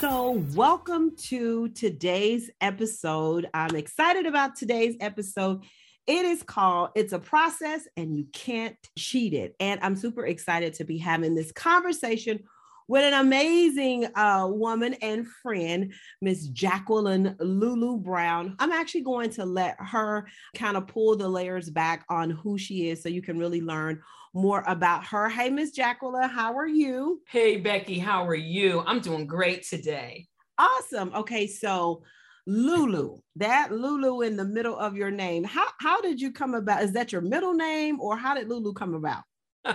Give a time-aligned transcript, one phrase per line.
[0.00, 3.50] So, welcome to today's episode.
[3.52, 5.62] I'm excited about today's episode.
[6.06, 9.54] It is called It's a Process and You Can't Cheat It.
[9.60, 12.40] And I'm super excited to be having this conversation
[12.88, 18.56] with an amazing uh, woman and friend, Miss Jacqueline Lulu Brown.
[18.58, 22.88] I'm actually going to let her kind of pull the layers back on who she
[22.88, 24.00] is so you can really learn
[24.32, 25.28] more about her.
[25.28, 27.20] Hey, Miss Jacqueline, how are you?
[27.28, 28.82] Hey, Becky, how are you?
[28.86, 30.26] I'm doing great today.
[30.58, 31.12] Awesome.
[31.14, 32.02] Okay, so
[32.46, 35.44] Lulu, that Lulu in the middle of your name.
[35.44, 36.82] How how did you come about?
[36.82, 39.22] Is that your middle name or how did Lulu come about?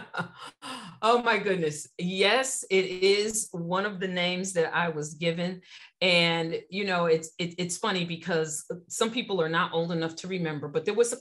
[1.01, 1.87] oh my goodness.
[1.97, 5.61] Yes, it is one of the names that I was given.
[6.01, 10.27] And you know, it's it, it's funny because some people are not old enough to
[10.27, 11.17] remember, but there was a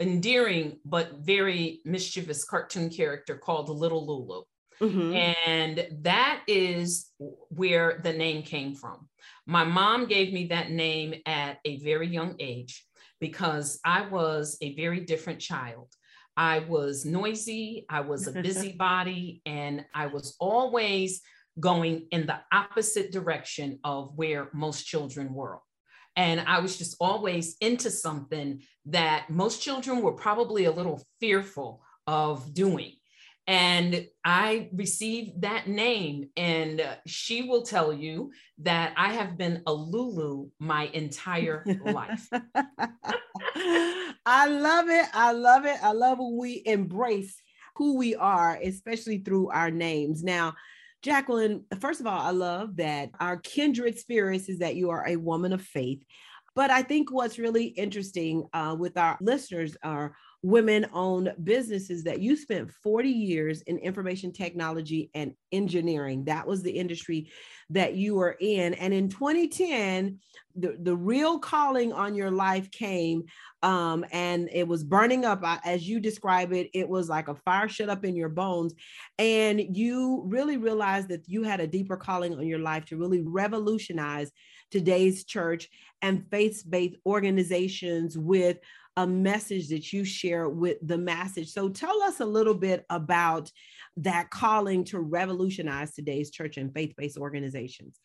[0.00, 4.42] endearing but very mischievous cartoon character called Little Lulu.
[4.80, 5.14] Mm-hmm.
[5.14, 9.08] And that is where the name came from.
[9.46, 12.84] My mom gave me that name at a very young age
[13.20, 15.88] because I was a very different child.
[16.36, 21.20] I was noisy, I was a busybody, and I was always
[21.58, 25.58] going in the opposite direction of where most children were.
[26.18, 31.80] And I was just always into something that most children were probably a little fearful
[32.08, 32.94] of doing.
[33.46, 39.62] And I received that name, and uh, she will tell you that I have been
[39.66, 42.28] a Lulu my entire life.
[44.26, 45.06] I love it.
[45.14, 45.78] I love it.
[45.82, 47.40] I love when we embrace
[47.76, 50.24] who we are, especially through our names.
[50.24, 50.54] Now,
[51.02, 55.16] Jacqueline, first of all, I love that our kindred spirits is that you are a
[55.16, 56.02] woman of faith.
[56.54, 62.20] But I think what's really interesting uh, with our listeners are women owned businesses that
[62.20, 66.24] you spent 40 years in information technology and engineering.
[66.24, 67.30] That was the industry
[67.70, 68.74] that you were in.
[68.74, 70.18] And in 2010,
[70.54, 73.24] the, the real calling on your life came
[73.62, 75.42] um, and it was burning up.
[75.64, 78.74] As you describe it, it was like a fire shut up in your bones.
[79.18, 83.22] And you really realized that you had a deeper calling on your life to really
[83.22, 84.30] revolutionize
[84.70, 85.68] today's church
[86.02, 88.58] and faith based organizations with
[88.98, 91.52] a message that you share with the message.
[91.52, 93.48] So tell us a little bit about
[93.98, 98.00] that calling to revolutionize today's church and faith-based organizations.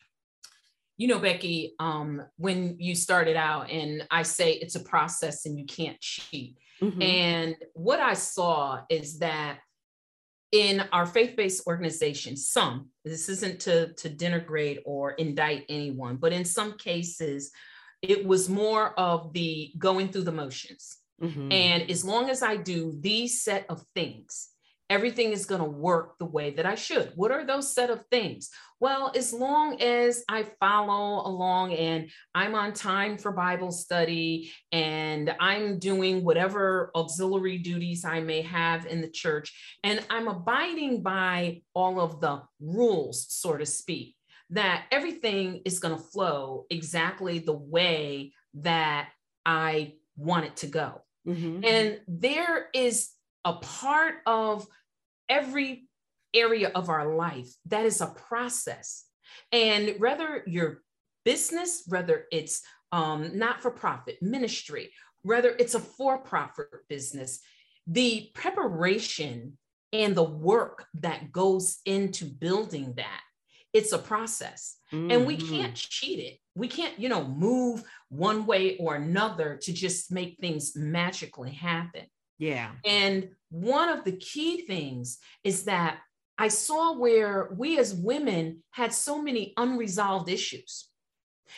[0.96, 5.58] You know, Becky, um, when you started out, and I say it's a process and
[5.58, 6.58] you can't cheat.
[6.80, 7.02] Mm-hmm.
[7.02, 9.58] And what I saw is that
[10.52, 16.44] in our faith-based organizations, some, this isn't to, to denigrate or indict anyone, but in
[16.44, 17.50] some cases,
[18.10, 20.98] it was more of the going through the motions.
[21.22, 21.52] Mm-hmm.
[21.52, 24.48] And as long as I do these set of things,
[24.90, 27.12] everything is going to work the way that I should.
[27.14, 28.50] What are those set of things?
[28.80, 35.34] Well, as long as I follow along and I'm on time for Bible study and
[35.40, 41.62] I'm doing whatever auxiliary duties I may have in the church, and I'm abiding by
[41.72, 44.16] all of the rules, so to speak,
[44.54, 49.08] that everything is going to flow exactly the way that
[49.44, 51.02] I want it to go.
[51.26, 51.64] Mm-hmm.
[51.64, 53.10] And there is
[53.44, 54.66] a part of
[55.28, 55.88] every
[56.32, 59.04] area of our life that is a process.
[59.50, 60.82] And whether your
[61.24, 64.92] business, whether it's um, not for profit ministry,
[65.22, 67.40] whether it's a for profit business,
[67.88, 69.58] the preparation
[69.92, 73.20] and the work that goes into building that
[73.74, 75.10] it's a process mm-hmm.
[75.10, 75.54] and we mm-hmm.
[75.54, 80.38] can't cheat it we can't you know move one way or another to just make
[80.40, 82.04] things magically happen
[82.38, 85.98] yeah and one of the key things is that
[86.38, 90.88] i saw where we as women had so many unresolved issues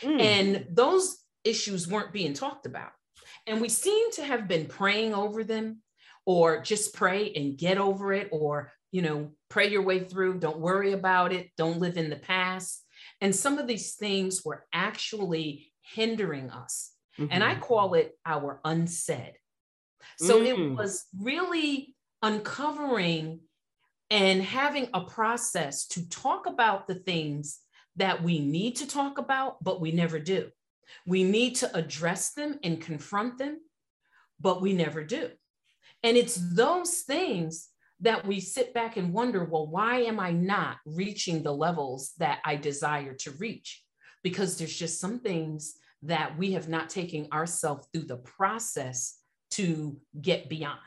[0.02, 0.20] mm.
[0.20, 2.90] and those issues weren't being talked about
[3.46, 5.80] and we seem to have been praying over them
[6.24, 10.58] or just pray and get over it or you know, pray your way through, don't
[10.58, 12.82] worry about it, don't live in the past.
[13.20, 16.92] And some of these things were actually hindering us.
[17.18, 17.30] Mm-hmm.
[17.30, 17.60] And I mm-hmm.
[17.60, 19.34] call it our unsaid.
[20.18, 20.46] So mm.
[20.46, 23.40] it was really uncovering
[24.08, 27.58] and having a process to talk about the things
[27.96, 30.48] that we need to talk about, but we never do.
[31.06, 33.58] We need to address them and confront them,
[34.40, 35.32] but we never do.
[36.02, 37.68] And it's those things
[38.00, 42.40] that we sit back and wonder well, why am I not reaching the levels that
[42.44, 43.82] I desire to reach?
[44.22, 49.18] Because there's just some things that we have not taken ourselves through the process
[49.52, 50.78] to get beyond.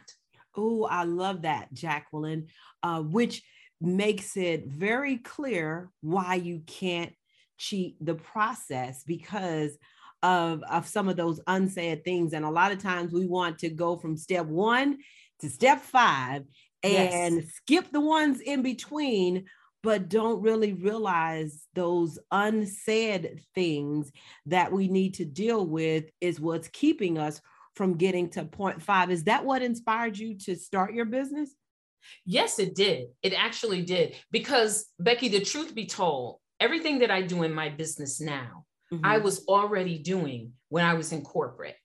[0.55, 2.47] Oh, I love that, Jacqueline,
[2.83, 3.43] uh, which
[3.81, 7.13] makes it very clear why you can't
[7.57, 9.77] cheat the process because
[10.21, 12.33] of, of some of those unsaid things.
[12.33, 14.97] And a lot of times we want to go from step one
[15.39, 16.43] to step five
[16.83, 17.53] and yes.
[17.55, 19.45] skip the ones in between
[19.81, 24.11] but don't really realize those unsaid things
[24.45, 27.41] that we need to deal with is what's keeping us
[27.75, 29.09] from getting to point five.
[29.09, 31.55] Is that what inspired you to start your business?
[32.25, 33.07] Yes, it did.
[33.23, 34.15] It actually did.
[34.31, 39.05] Because, Becky, the truth be told, everything that I do in my business now, mm-hmm.
[39.05, 41.75] I was already doing when I was in corporate.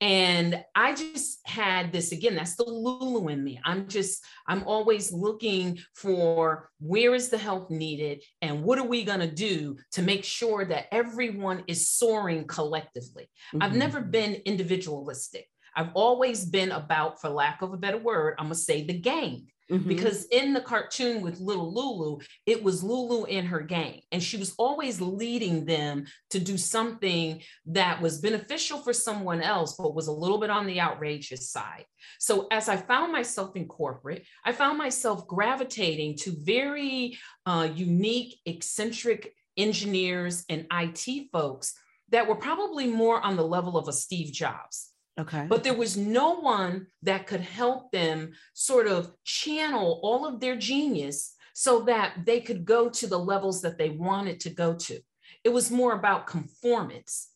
[0.00, 3.58] And I just had this again, that's the Lulu in me.
[3.64, 9.04] I'm just, I'm always looking for where is the help needed and what are we
[9.04, 13.30] going to do to make sure that everyone is soaring collectively.
[13.54, 13.62] Mm-hmm.
[13.62, 15.48] I've never been individualistic.
[15.74, 18.98] I've always been about, for lack of a better word, I'm going to say the
[18.98, 19.46] gang.
[19.70, 19.88] Mm-hmm.
[19.88, 24.00] Because in the cartoon with little Lulu, it was Lulu and her gang.
[24.12, 29.74] And she was always leading them to do something that was beneficial for someone else,
[29.76, 31.84] but was a little bit on the outrageous side.
[32.20, 38.36] So as I found myself in corporate, I found myself gravitating to very uh, unique,
[38.46, 41.74] eccentric engineers and IT folks
[42.10, 44.92] that were probably more on the level of a Steve Jobs.
[45.18, 45.46] Okay.
[45.48, 50.56] But there was no one that could help them sort of channel all of their
[50.56, 55.00] genius so that they could go to the levels that they wanted to go to.
[55.42, 57.30] It was more about conformance.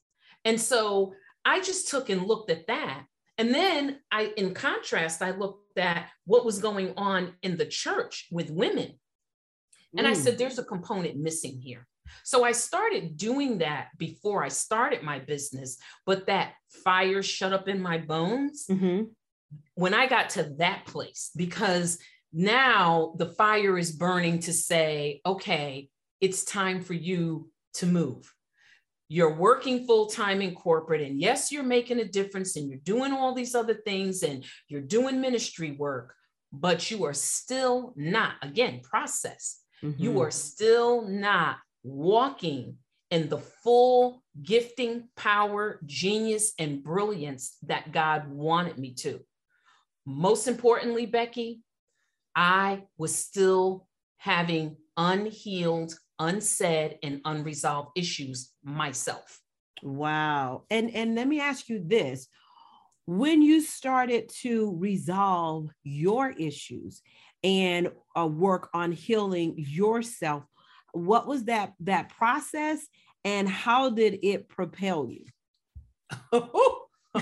[0.45, 3.05] And so I just took and looked at that.
[3.39, 8.27] And then I, in contrast, I looked at what was going on in the church
[8.31, 8.99] with women.
[9.97, 10.11] And mm.
[10.11, 11.87] I said, there's a component missing here.
[12.25, 16.55] So I started doing that before I started my business, but that
[16.85, 19.05] fire shut up in my bones mm-hmm.
[19.75, 21.99] when I got to that place, because
[22.33, 25.89] now the fire is burning to say, okay,
[26.21, 28.33] it's time for you to move.
[29.09, 33.13] You're working full time in corporate, and yes, you're making a difference and you're doing
[33.13, 36.15] all these other things and you're doing ministry work,
[36.53, 39.61] but you are still not, again, process.
[39.83, 40.01] Mm-hmm.
[40.01, 42.77] You are still not walking
[43.11, 49.21] in the full gifting, power, genius, and brilliance that God wanted me to.
[50.07, 51.61] Most importantly, Becky,
[52.35, 53.87] I was still
[54.19, 59.41] having unhealed, unsaid, and unresolved issues myself.
[59.83, 60.65] Wow.
[60.71, 62.29] And and let me ask you this.
[63.07, 67.03] When you started to resolve your issues
[67.43, 70.45] and uh, work on healing yourself,
[70.93, 72.87] what was that that process
[73.25, 75.25] and how did it propel you?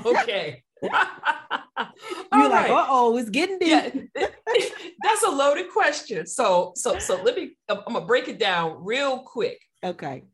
[0.05, 0.63] Okay.
[0.83, 4.11] You're like uh-oh it's getting deep.
[4.15, 4.27] yeah.
[5.03, 6.27] that's a loaded question.
[6.27, 9.59] So so so let me i'm gonna break it down real quick.
[9.83, 10.25] Okay.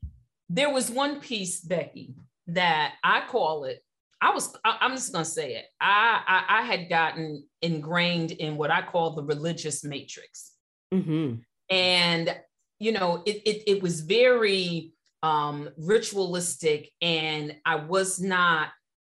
[0.49, 2.15] There was one piece becky
[2.49, 3.85] that i call it
[4.21, 5.67] I was, I, am just gonna say it.
[5.83, 10.53] I, I, I had gotten ingrained in what I call the religious matrix,
[10.93, 11.35] mm-hmm.
[11.69, 12.41] and
[12.79, 18.69] you know, it, it, it was very um, ritualistic and I was not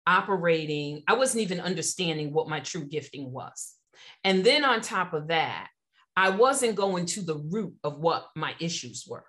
[0.06, 3.74] operating, I wasn't even understanding what my true gifting was.
[4.24, 5.68] And then on top of that,
[6.16, 9.24] I wasn't going to the root of what my issues were.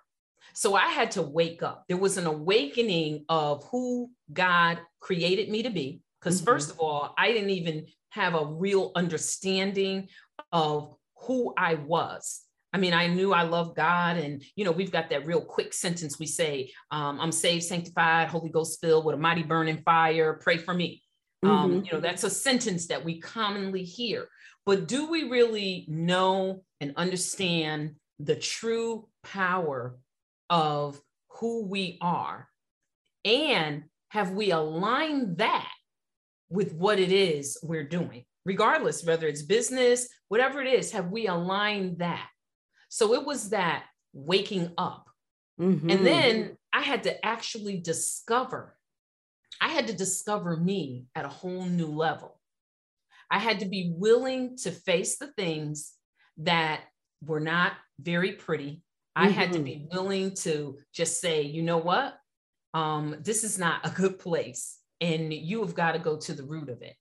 [0.54, 1.86] So I had to wake up.
[1.88, 6.02] There was an awakening of who God created me to be.
[6.20, 6.46] Because, mm-hmm.
[6.46, 10.10] first of all, I didn't even have a real understanding
[10.52, 12.42] of who I was.
[12.74, 15.74] I mean, I knew I loved God, and you know, we've got that real quick
[15.74, 20.34] sentence we say, um, "I'm saved, sanctified, Holy Ghost filled with a mighty burning fire.
[20.42, 21.04] Pray for me."
[21.44, 21.64] Um, mm-hmm.
[21.66, 24.28] Um, you know, that's a sentence that we commonly hear.
[24.66, 29.98] But do we really know and understand the true power
[30.50, 31.00] of
[31.30, 32.48] who we are?
[33.26, 35.72] And have we aligned that
[36.50, 38.26] with what it is we're doing?
[38.46, 42.28] Regardless, whether it's business, whatever it is, have we aligned that?
[42.94, 45.10] So it was that waking up.
[45.60, 45.90] Mm-hmm.
[45.90, 48.78] And then I had to actually discover,
[49.60, 52.40] I had to discover me at a whole new level.
[53.32, 55.94] I had to be willing to face the things
[56.38, 56.82] that
[57.26, 58.84] were not very pretty
[59.16, 59.34] I mm-hmm.
[59.34, 59.66] had to mm-hmm.
[59.66, 62.16] be willing to just say, you know what?
[62.76, 64.78] Um, this is not a good place.
[65.02, 66.96] And you have got to go to the root of it.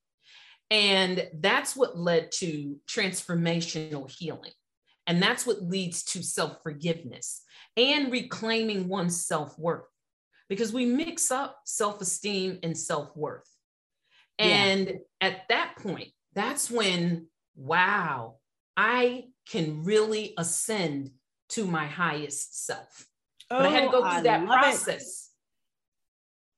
[0.70, 4.52] And that's what led to transformational healing.
[5.06, 7.42] And that's what leads to self forgiveness
[7.76, 9.84] and reclaiming one's self worth
[10.48, 13.48] because we mix up self esteem and self worth.
[14.38, 14.94] And yeah.
[15.20, 18.36] at that point, that's when, wow,
[18.76, 21.10] I can really ascend
[21.50, 23.06] to my highest self.
[23.50, 25.02] Oh, but I had to oh, go oh, through I that process.
[25.02, 25.08] It.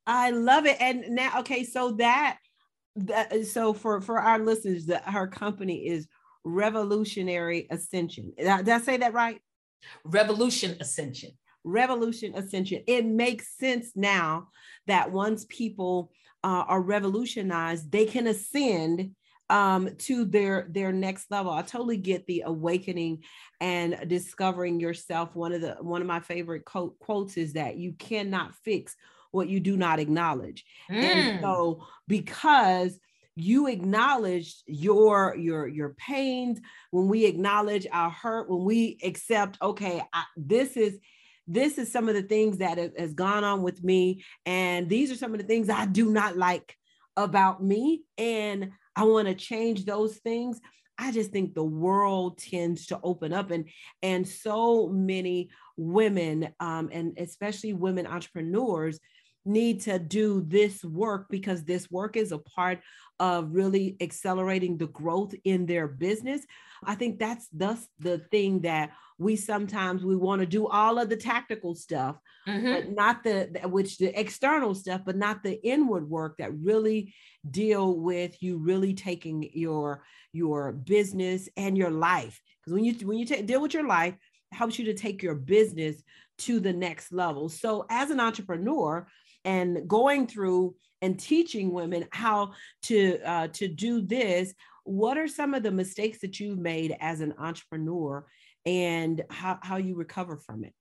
[0.07, 0.77] I love it.
[0.81, 2.39] And now, okay, so that
[2.97, 6.07] that so for for our listeners, that her company is
[6.45, 8.33] Revolutionary Ascension.
[8.37, 9.41] Did I, did I say that right?
[10.05, 11.31] Revolution Ascension.
[11.65, 12.83] Revolution Ascension.
[12.87, 14.49] It makes sense now
[14.87, 19.15] that once people uh, are revolutionized, they can ascend
[19.51, 21.53] um, to their their next level.
[21.53, 23.25] I totally get the awakening
[23.61, 25.35] and discovering yourself.
[25.35, 28.97] One of the one of my favorite quote, quotes is that you cannot fix
[29.31, 30.65] what you do not acknowledge.
[30.91, 31.03] Mm.
[31.03, 32.99] And so because
[33.37, 36.61] you acknowledge your your your pains
[36.91, 40.99] when we acknowledge our hurt when we accept okay I, this is
[41.47, 45.17] this is some of the things that has gone on with me and these are
[45.17, 46.77] some of the things i do not like
[47.17, 50.61] about me and i want to change those things.
[50.97, 53.69] I just think the world tends to open up and
[54.03, 59.01] and so many women um, and especially women entrepreneurs
[59.45, 62.81] need to do this work because this work is a part
[63.21, 66.45] of really accelerating the growth in their business.
[66.85, 71.09] I think that's thus the thing that we sometimes we want to do all of
[71.09, 72.73] the tactical stuff mm-hmm.
[72.73, 77.15] but not the which the external stuff but not the inward work that really
[77.49, 82.41] deal with you really taking your your business and your life.
[82.61, 84.15] Because when you when you take deal with your life
[84.53, 86.03] helps you to take your business
[86.37, 87.49] to the next level.
[87.49, 89.07] So as an entrepreneur
[89.45, 95.55] and going through and teaching women how to uh, to do this what are some
[95.55, 98.27] of the mistakes that you've made as an entrepreneur
[98.67, 100.75] and how, how you recover from it?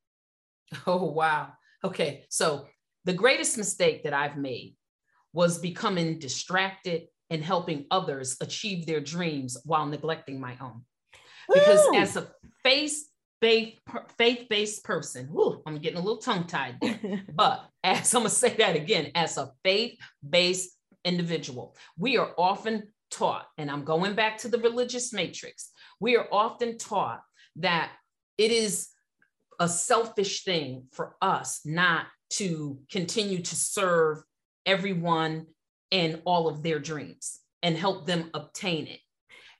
[0.87, 1.53] Oh wow.
[1.83, 2.67] Okay so
[3.05, 4.75] the greatest mistake that i've made
[5.33, 10.83] was becoming distracted and helping others achieve their dreams while neglecting my own.
[11.51, 11.95] Because Ooh.
[11.95, 12.27] as a
[12.63, 13.09] face
[13.43, 13.79] faith
[14.17, 15.27] faith-based person.
[15.27, 17.23] Whew, i'm getting a little tongue-tied there.
[17.33, 20.71] But as i'm gonna say that again as a faith-based
[21.05, 26.27] individual we are often taught and i'm going back to the religious matrix we are
[26.31, 27.21] often taught
[27.57, 27.91] that
[28.37, 28.89] it is
[29.59, 34.23] a selfish thing for us not to continue to serve
[34.65, 35.45] everyone
[35.91, 38.99] and all of their dreams and help them obtain it.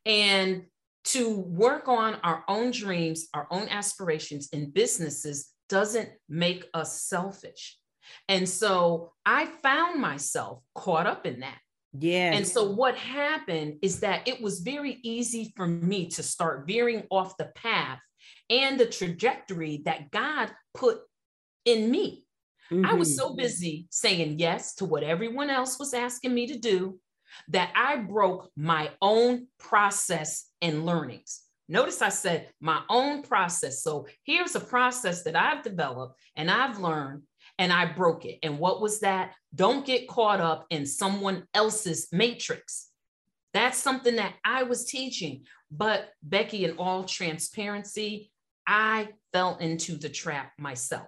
[0.06, 0.64] And
[1.06, 7.78] to work on our own dreams, our own aspirations in businesses doesn't make us selfish.
[8.28, 11.58] And so I found myself caught up in that.
[11.98, 12.34] Yeah.
[12.34, 17.04] And so what happened is that it was very easy for me to start veering
[17.12, 18.00] off the path
[18.50, 21.00] and the trajectory that God put
[21.66, 22.26] in me.
[22.72, 22.86] Mm-hmm.
[22.86, 23.30] I was mm-hmm.
[23.30, 27.00] so busy saying yes to what everyone else was asking me to do
[27.50, 31.42] that I broke my own process and learnings.
[31.70, 33.84] Notice I said my own process.
[33.84, 37.24] So here's a process that I've developed and I've learned
[37.58, 38.40] and I broke it.
[38.44, 39.34] And what was that?
[39.56, 42.90] Don't get caught up in someone else's matrix.
[43.54, 45.46] That's something that I was teaching.
[45.72, 48.32] But Becky, in all transparency,
[48.68, 51.08] I fell into the trap myself.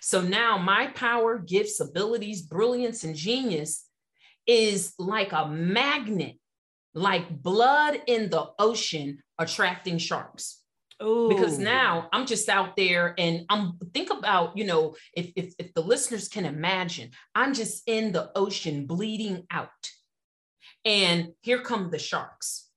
[0.00, 3.87] So now my power, gifts, abilities, brilliance, and genius
[4.48, 6.36] is like a magnet,
[6.94, 10.60] like blood in the ocean attracting sharks.
[11.00, 11.28] Ooh.
[11.28, 15.72] Because now I'm just out there and I'm think about, you know, if, if, if
[15.74, 19.68] the listeners can imagine, I'm just in the ocean bleeding out.
[20.84, 22.68] And here come the sharks.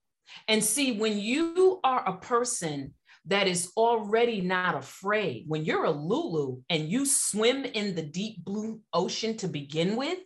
[0.47, 2.93] And see, when you are a person
[3.25, 8.43] that is already not afraid, when you're a Lulu and you swim in the deep
[8.43, 10.19] blue ocean to begin with,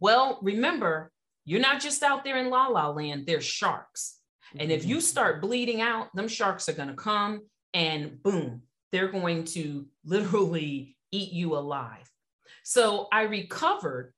[0.00, 1.10] well, remember,
[1.44, 4.18] you're not just out there in la la land, there's sharks.
[4.58, 5.02] And if you mm-hmm.
[5.02, 7.42] start bleeding out, them sharks are going to come
[7.74, 8.62] and boom,
[8.92, 12.10] they're going to literally eat you alive.
[12.62, 14.12] So I recovered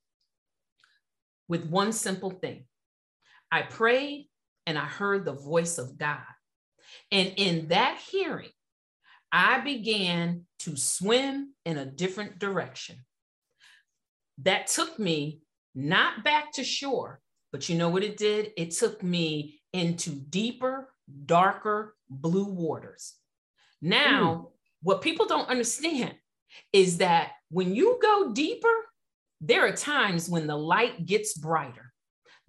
[1.47, 2.65] with one simple thing
[3.51, 4.29] I prayed
[4.65, 6.19] and I heard the voice of God.
[7.11, 8.49] And in that hearing,
[9.31, 12.97] I began to swim in a different direction.
[14.39, 15.41] That took me
[15.75, 18.51] not back to shore, but you know what it did?
[18.57, 20.93] It took me into deeper,
[21.25, 23.13] darker blue waters.
[23.81, 24.49] Now,
[24.83, 26.15] what people don't understand
[26.73, 28.67] is that when you go deeper,
[29.39, 31.91] there are times when the light gets brighter.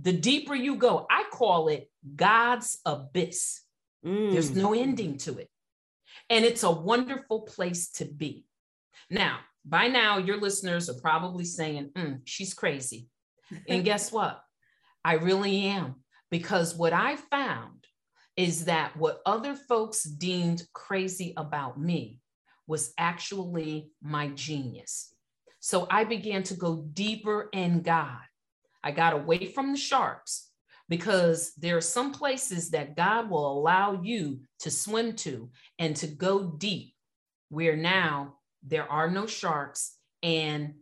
[0.00, 3.60] The deeper you go, I call it God's abyss.
[4.04, 4.32] Mm.
[4.32, 5.48] There's no ending to it.
[6.28, 8.44] And it's a wonderful place to be.
[9.10, 13.08] Now, by now, your listeners are probably saying, mm, she's crazy.
[13.68, 14.42] And guess what?
[15.04, 15.96] I really am.
[16.30, 17.86] Because what I found
[18.36, 22.20] is that what other folks deemed crazy about me
[22.66, 25.14] was actually my genius.
[25.60, 28.18] So I began to go deeper in God.
[28.82, 30.48] I got away from the sharks
[30.88, 36.06] because there are some places that God will allow you to swim to and to
[36.06, 36.94] go deep,
[37.48, 40.74] where now there are no sharks and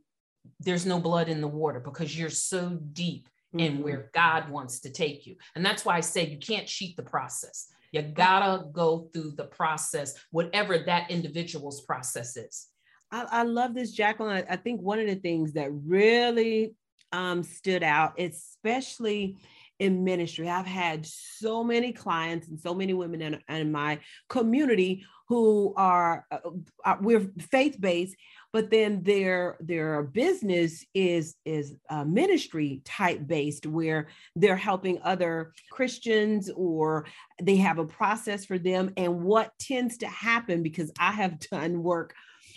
[0.59, 3.61] there's no blood in the water because you're so deep mm-hmm.
[3.61, 5.37] in where God wants to take you.
[5.55, 7.69] And that's why I say you can't cheat the process.
[7.93, 12.69] You gotta go through the process, whatever that individual's process is.
[13.11, 14.45] I, I love this, Jacqueline.
[14.49, 16.75] I, I, think one of the things that really
[17.13, 19.37] um, stood out, especially
[19.81, 25.05] in ministry, I've had so many clients and so many women in, in my community
[25.29, 26.39] who are, uh,
[26.85, 28.15] uh we're faith based,
[28.53, 31.77] but then their their business is is
[32.07, 37.07] ministry type based where they're helping other christians or
[37.43, 38.93] they have a process for them.
[38.97, 42.15] And what tends to happen because i have done work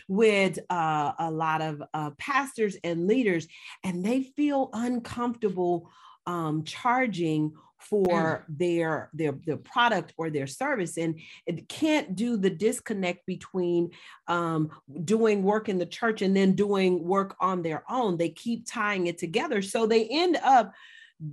[0.07, 3.47] with uh, a lot of uh, pastors and leaders
[3.83, 5.89] and they feel uncomfortable
[6.25, 8.57] um, charging for mm.
[8.57, 13.89] their their their product or their service and it can't do the disconnect between
[14.27, 14.69] um,
[15.03, 19.07] doing work in the church and then doing work on their own they keep tying
[19.07, 20.73] it together so they end up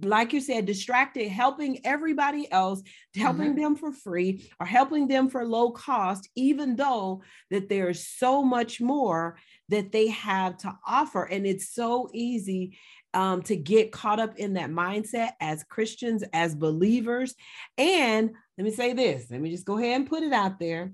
[0.02, 2.82] like you said, distracted, helping everybody else,
[3.16, 3.62] helping mm-hmm.
[3.62, 8.80] them for free or helping them for low cost, even though that there's so much
[8.80, 9.36] more
[9.68, 11.24] that they have to offer.
[11.24, 12.78] And it's so easy
[13.14, 17.34] um, to get caught up in that mindset as Christians, as believers.
[17.76, 20.92] And let me say this, let me just go ahead and put it out there.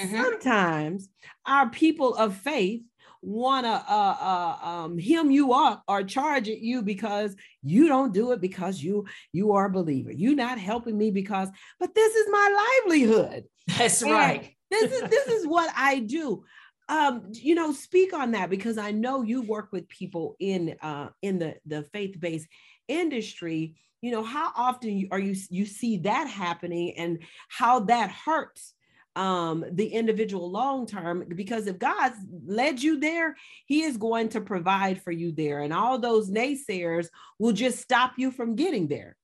[0.00, 0.16] Mm-hmm.
[0.16, 1.08] Sometimes
[1.46, 2.82] our people of faith
[3.20, 8.14] want to uh, uh, um, hem you up or charge at you because you don't
[8.14, 10.12] do it because you you are a believer.
[10.12, 11.48] You're not helping me because,
[11.80, 13.44] but this is my livelihood.
[13.76, 14.54] That's and right.
[14.70, 16.44] this is this is what I do
[16.88, 21.08] um, you know, speak on that because I know you work with people in uh,
[21.22, 22.48] in the the faith based
[22.88, 23.76] industry.
[24.00, 28.74] You know, how often are you you see that happening and how that hurts
[29.16, 31.24] um, the individual long term?
[31.34, 35.74] Because if God's led you there, He is going to provide for you there, and
[35.74, 39.16] all those naysayers will just stop you from getting there.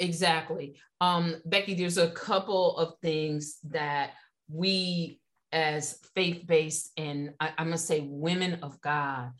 [0.00, 1.74] Exactly, um, Becky.
[1.74, 4.10] There's a couple of things that
[4.50, 5.20] we
[5.52, 9.30] as faith based and I, I'm going to say women of God,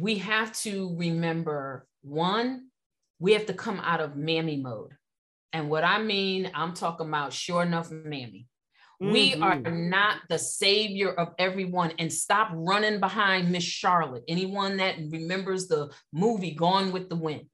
[0.00, 2.68] we have to remember one,
[3.18, 4.92] we have to come out of mammy mode.
[5.52, 8.48] And what I mean, I'm talking about sure enough, mammy.
[9.02, 9.12] Mm-hmm.
[9.12, 14.24] We are not the savior of everyone and stop running behind Miss Charlotte.
[14.28, 17.46] Anyone that remembers the movie Gone with the Wind.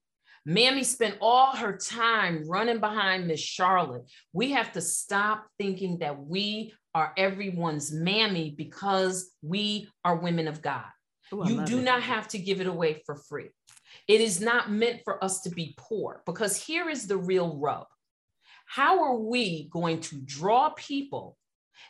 [0.46, 4.11] Mammy spent all her time running behind Miss Charlotte.
[4.33, 10.62] We have to stop thinking that we are everyone's mammy because we are women of
[10.62, 10.85] God.
[11.33, 11.83] Ooh, you do it.
[11.83, 13.50] not have to give it away for free.
[14.09, 17.87] It is not meant for us to be poor because here is the real rub.
[18.66, 21.37] How are we going to draw people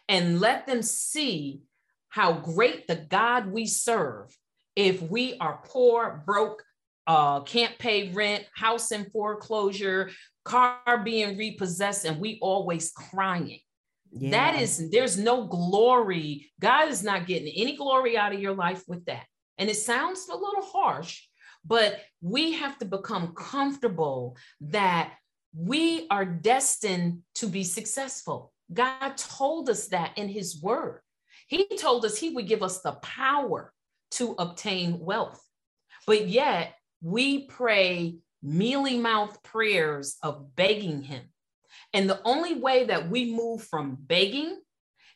[0.09, 1.63] and let them see
[2.09, 4.37] how great the God we serve
[4.77, 6.63] if we are poor, broke,
[7.07, 10.11] uh, can't pay rent, house in foreclosure,
[10.45, 13.61] car being repossessed, and we always crying?
[14.13, 14.31] Yeah.
[14.31, 16.51] That is, there's no glory.
[16.61, 19.25] God is not getting any glory out of your life with that.
[19.59, 21.23] And it sounds a little harsh,
[21.65, 25.13] but we have to become comfortable that
[25.55, 28.53] we are destined to be successful.
[28.73, 31.01] God told us that in his word.
[31.47, 33.73] He told us he would give us the power
[34.13, 35.43] to obtain wealth.
[36.07, 41.23] But yet we pray mealy mouth prayers of begging him
[41.93, 44.61] and the only way that we move from begging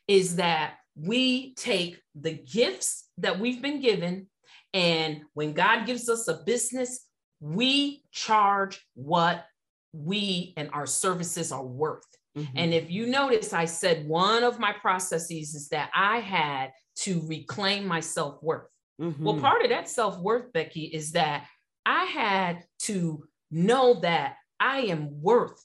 [0.09, 4.29] is that we take the gifts that we've been given.
[4.73, 7.07] And when God gives us a business,
[7.41, 9.45] we charge what
[9.93, 12.07] we and our services are worth.
[12.37, 12.57] Mm-hmm.
[12.57, 17.23] And if you notice, I said one of my processes is that I had to
[17.27, 18.67] reclaim my self worth.
[19.01, 19.25] Mm-hmm.
[19.25, 21.47] Well, part of that self worth, Becky, is that
[21.87, 25.65] I had to know that I am worth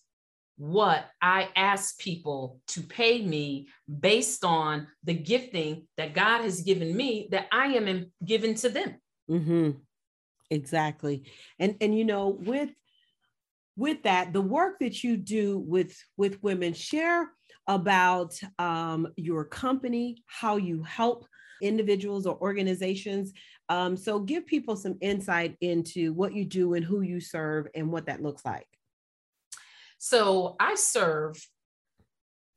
[0.59, 3.69] what I ask people to pay me
[3.99, 8.95] based on the gifting that God has given me that I am given to them.
[9.31, 9.71] Mm-hmm.
[10.51, 11.23] Exactly.
[11.59, 12.71] And and you know, with
[13.77, 17.31] with that, the work that you do with with women, share
[17.67, 21.25] about um, your company, how you help
[21.61, 23.31] individuals or organizations.
[23.69, 27.89] Um, so give people some insight into what you do and who you serve and
[27.89, 28.67] what that looks like.
[29.99, 31.37] So I serve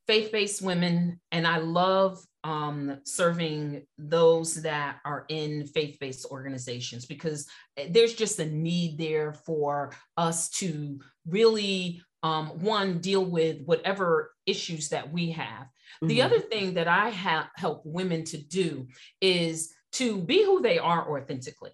[0.07, 7.49] faith-based women and I love um, serving those that are in faith-based organizations because
[7.91, 14.89] there's just a need there for us to really um, one deal with whatever issues
[14.89, 16.09] that we have mm-hmm.
[16.09, 18.87] the other thing that i have help women to do
[19.21, 21.71] is to be who they are authentically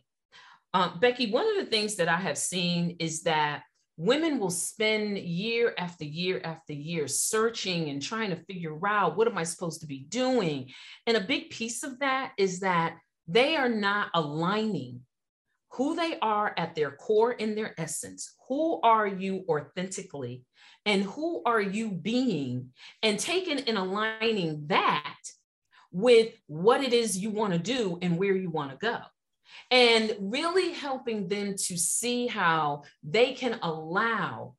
[0.74, 3.62] um, becky one of the things that i have seen is that
[3.98, 9.26] women will spend year after year after year searching and trying to figure out what
[9.26, 10.70] am I supposed to be doing?
[11.06, 15.00] And a big piece of that is that they are not aligning
[15.72, 18.34] who they are at their core in their essence.
[18.48, 20.44] Who are you authentically?
[20.87, 22.70] And who are you being?
[23.02, 25.18] And taking and aligning that
[25.90, 29.00] with what it is you want to do and where you want to go
[29.70, 34.54] and really helping them to see how they can allow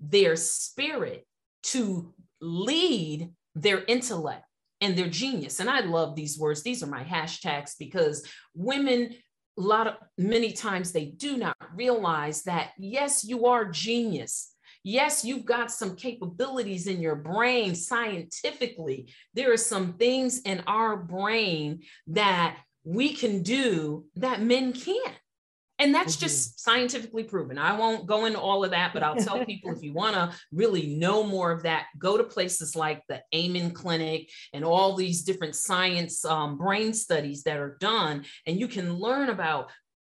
[0.00, 1.26] their spirit
[1.62, 4.44] to lead their intellect
[4.80, 5.60] and their genius.
[5.60, 6.62] And I love these words.
[6.62, 9.14] These are my hashtags because women,
[9.58, 14.50] a lot of many times they do not realize that, yes, you are genius.
[14.82, 19.10] Yes, you've got some capabilities in your brain scientifically.
[19.32, 25.14] There are some things in our brain that we can do that men can't.
[25.80, 26.26] And that's mm-hmm.
[26.26, 27.58] just scientifically proven.
[27.58, 30.32] I won't go into all of that, but I'll tell people if you want to
[30.52, 35.22] really know more of that, go to places like the Amen Clinic and all these
[35.22, 38.24] different science um, brain studies that are done.
[38.46, 39.70] And you can learn about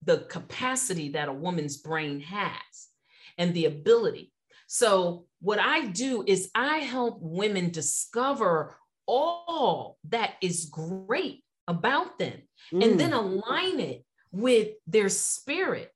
[0.04, 2.88] the capacity that a woman's brain has
[3.38, 4.32] and the ability.
[4.66, 8.76] So, what I do is I help women discover
[9.06, 12.40] all that is great about them
[12.72, 12.84] mm.
[12.84, 15.90] and then align it with their spirit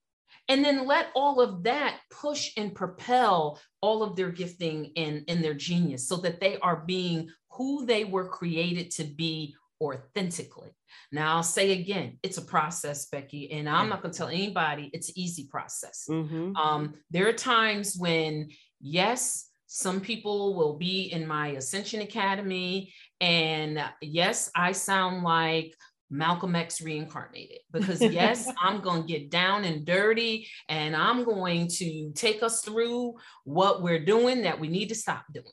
[0.48, 5.44] and then let all of that push and propel all of their gifting and, and
[5.44, 10.70] their genius so that they are being who they were created to be authentically.
[11.12, 14.90] Now, I'll say again, it's a process, Becky, and I'm not going to tell anybody
[14.92, 16.06] it's an easy process.
[16.10, 16.56] Mm-hmm.
[16.56, 23.82] Um, there are times when, yes, some people will be in my Ascension Academy, and
[24.00, 25.74] yes, I sound like
[26.10, 31.68] Malcolm X reincarnated because yes, I'm going to get down and dirty and I'm going
[31.68, 35.46] to take us through what we're doing that we need to stop doing.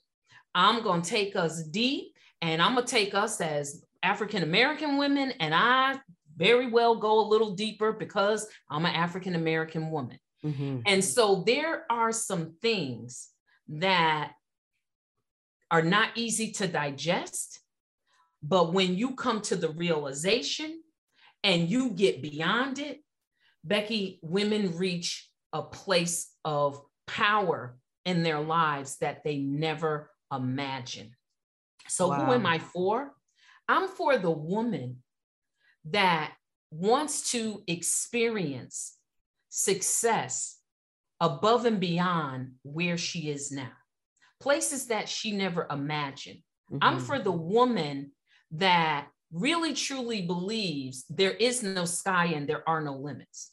[0.55, 4.97] I'm going to take us deep and I'm going to take us as African American
[4.97, 5.99] women and I
[6.35, 10.19] very well go a little deeper because I'm an African American woman.
[10.43, 10.81] Mm-hmm.
[10.85, 13.29] And so there are some things
[13.69, 14.33] that
[15.69, 17.59] are not easy to digest
[18.43, 20.81] but when you come to the realization
[21.43, 23.03] and you get beyond it,
[23.63, 31.11] Becky, women reach a place of power in their lives that they never imagined.
[31.87, 32.25] So, wow.
[32.25, 33.13] who am I for?
[33.67, 35.03] I'm for the woman
[35.89, 36.33] that
[36.71, 38.97] wants to experience
[39.49, 40.57] success
[41.19, 43.71] above and beyond where she is now,
[44.39, 46.39] places that she never imagined.
[46.71, 46.79] Mm-hmm.
[46.81, 48.11] I'm for the woman
[48.51, 53.51] that really truly believes there is no sky and there are no limits.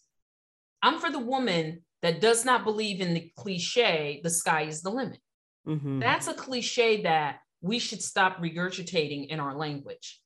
[0.83, 4.91] I'm for the woman that does not believe in the cliche, the sky is the
[4.91, 5.19] limit.
[5.67, 6.01] Mm-hmm.
[6.01, 10.21] That's a cliche that we should stop regurgitating in our language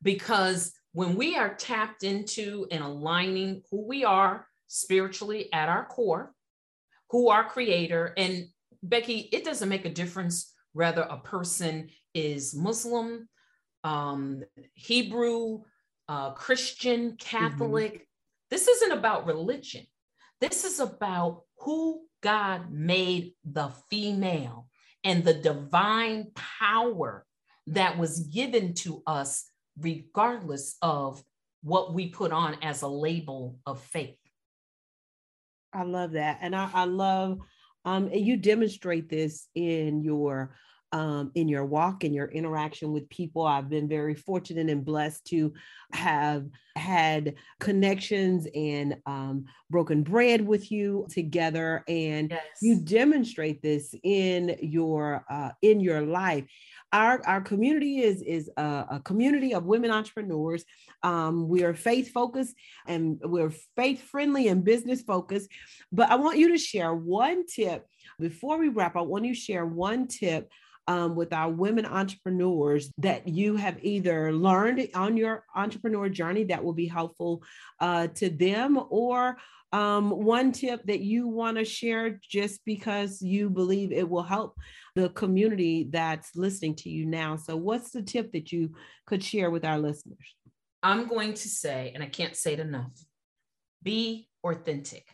[0.00, 6.32] because when we are tapped into and aligning who we are spiritually at our core,
[7.10, 8.46] who our creator, and
[8.88, 13.28] Becky, it doesn't make a difference whether a person is Muslim,
[13.82, 14.42] um,
[14.74, 15.62] Hebrew,
[16.08, 17.16] uh, Christian, mm-hmm.
[17.16, 17.92] Catholic.
[17.94, 18.02] Mm-hmm.
[18.50, 19.84] This isn't about religion.
[20.40, 24.68] This is about who God made the female
[25.02, 27.24] and the divine power
[27.68, 31.22] that was given to us, regardless of
[31.62, 34.18] what we put on as a label of faith.
[35.72, 36.38] I love that.
[36.42, 37.40] And I, I love,
[37.84, 40.54] um, and you demonstrate this in your
[40.94, 43.44] um, in your walk and your interaction with people.
[43.44, 45.52] I've been very fortunate and blessed to
[45.92, 52.42] have had connections and um, broken bread with you together, and yes.
[52.62, 56.44] you demonstrate this in your uh, in your life.
[56.94, 60.64] Our, our community is is a, a community of women entrepreneurs.
[61.02, 62.54] Um, we are faith focused
[62.86, 65.50] and we're faith friendly and business focused.
[65.90, 67.88] But I want you to share one tip
[68.20, 68.94] before we wrap.
[68.94, 70.48] I want you to share one tip
[70.86, 76.62] um, with our women entrepreneurs that you have either learned on your entrepreneur journey that
[76.62, 77.42] will be helpful
[77.80, 79.36] uh, to them or
[79.72, 84.56] um, one tip that you want to share just because you believe it will help
[84.94, 87.34] the community that's listening to you now.
[87.36, 88.74] So, what's the tip that you
[89.06, 90.36] could share with our listeners?
[90.84, 92.92] I'm going to say, and I can't say it enough
[93.82, 95.06] be authentic.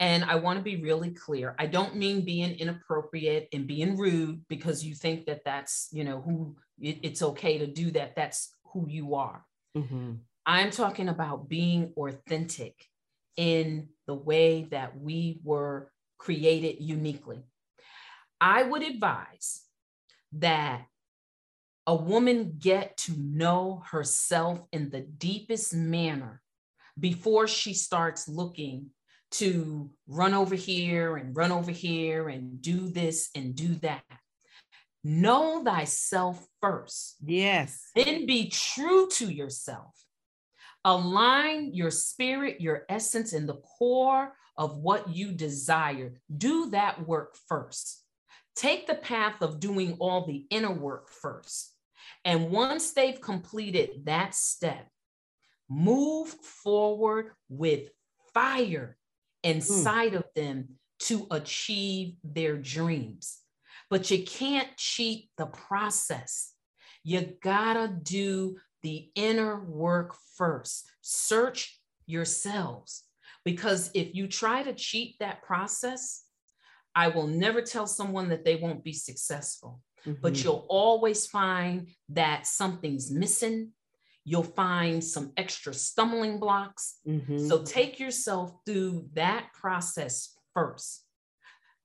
[0.00, 1.54] And I want to be really clear.
[1.58, 6.20] I don't mean being inappropriate and being rude because you think that that's, you know,
[6.20, 8.16] who it, it's okay to do that.
[8.16, 9.44] That's who you are.
[9.76, 10.14] Mm-hmm.
[10.46, 12.74] I'm talking about being authentic
[13.36, 17.44] in the way that we were created uniquely.
[18.40, 19.62] I would advise
[20.32, 20.86] that
[21.86, 26.42] a woman get to know herself in the deepest manner
[26.98, 28.90] before she starts looking
[29.34, 34.04] to run over here and run over here and do this and do that.
[35.02, 37.16] Know thyself first.
[37.24, 37.90] Yes.
[37.94, 39.94] Then be true to yourself.
[40.84, 46.20] Align your spirit, your essence and the core of what you desire.
[46.34, 48.02] Do that work first.
[48.54, 51.74] Take the path of doing all the inner work first.
[52.24, 54.86] And once they've completed that step,
[55.68, 57.88] move forward with
[58.32, 58.96] fire.
[59.44, 60.16] Inside mm.
[60.16, 60.68] of them
[61.00, 63.38] to achieve their dreams.
[63.90, 66.52] But you can't cheat the process.
[67.04, 70.86] You gotta do the inner work first.
[71.00, 73.04] Search yourselves.
[73.44, 76.24] Because if you try to cheat that process,
[76.94, 79.80] I will never tell someone that they won't be successful.
[80.06, 80.20] Mm-hmm.
[80.22, 83.72] But you'll always find that something's missing,
[84.24, 86.98] you'll find some extra stumbling blocks.
[87.06, 87.46] Mm-hmm.
[87.46, 91.04] So take yourself through that process first.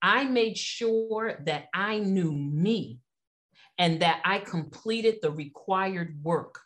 [0.02, 3.00] I made sure that I knew me
[3.78, 6.60] and that I completed the required work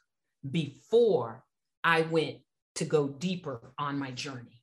[0.49, 1.45] before
[1.83, 2.39] I went
[2.77, 4.63] to go deeper on my journey.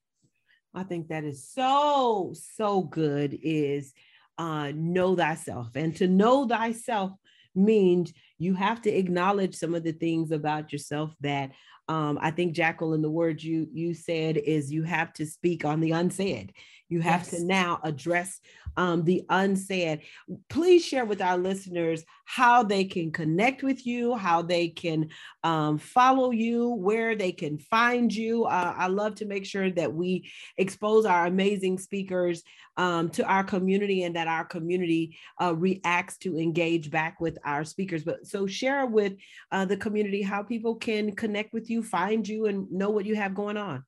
[0.74, 3.94] I think that is so, so good is
[4.38, 5.76] uh, know thyself.
[5.76, 7.12] And to know thyself
[7.54, 11.52] means you have to acknowledge some of the things about yourself that
[11.88, 15.80] um, I think Jacqueline, the word you you said is you have to speak on
[15.80, 16.54] the unsaid.
[16.90, 17.32] You have yes.
[17.32, 18.40] to now address
[18.78, 20.02] um, the unsaid.
[20.50, 25.10] Please share with our listeners how they can connect with you, how they can
[25.44, 28.46] um, follow you, where they can find you.
[28.46, 32.44] Uh, I love to make sure that we expose our amazing speakers
[32.78, 37.64] um, to our community and that our community uh, reacts to engage back with our
[37.64, 38.04] speakers.
[38.04, 39.14] But so share with
[39.52, 43.16] uh, the community how people can connect with you, find you, and know what you
[43.16, 43.84] have going on.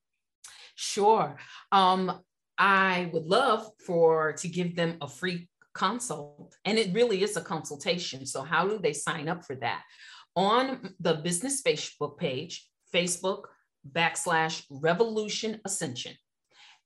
[0.74, 1.36] Sure.
[1.72, 2.20] Um,
[2.58, 6.54] I would love for to give them a free consult.
[6.64, 8.26] And it really is a consultation.
[8.26, 9.82] So how do they sign up for that?
[10.36, 13.44] On the business Facebook page, Facebook
[13.90, 16.14] backslash revolution ascension.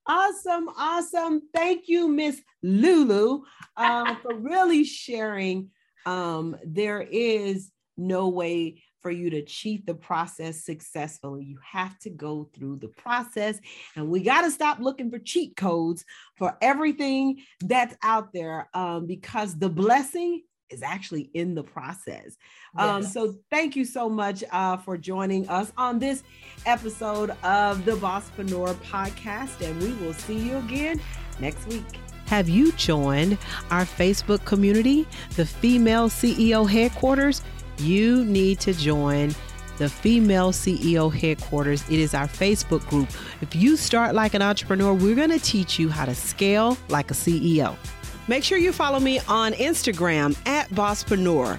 [0.06, 1.42] Awesome, awesome.
[1.54, 3.42] Thank you, Miss Lulu,
[3.76, 5.68] uh, for really sharing.
[6.06, 11.42] Um, there is no way for you to cheat the process successfully.
[11.42, 13.58] You have to go through the process,
[13.96, 16.04] and we got to stop looking for cheat codes
[16.36, 22.36] for everything that's out there um, because the blessing is actually in the process.
[22.76, 23.14] Um, yes.
[23.14, 26.22] So thank you so much uh, for joining us on this
[26.66, 31.00] episode of the Bosspreneur podcast, and we will see you again
[31.40, 31.82] next week.
[32.26, 33.38] Have you joined
[33.70, 37.40] our Facebook community, the Female CEO Headquarters?
[37.78, 39.34] You need to join
[39.78, 41.88] the Female CEO Headquarters.
[41.88, 43.08] It is our Facebook group.
[43.40, 47.10] If you start like an entrepreneur, we're going to teach you how to scale like
[47.10, 47.76] a CEO.
[48.26, 51.58] Make sure you follow me on Instagram at Bosspreneur,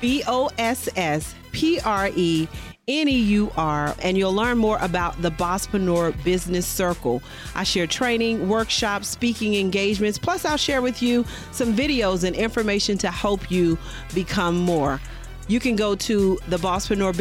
[0.00, 2.46] B O S S P R E
[2.86, 7.22] N E U R, and you'll learn more about the Bosspreneur Business Circle.
[7.54, 12.98] I share training, workshops, speaking engagements, plus, I'll share with you some videos and information
[12.98, 13.78] to help you
[14.14, 15.00] become more.
[15.46, 17.14] You can go to the Bosspreneur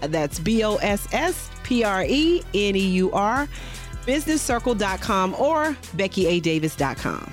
[0.00, 3.48] That's B O S S P R E N E U R
[4.06, 7.32] businesscircle.com or beckyadavis.com.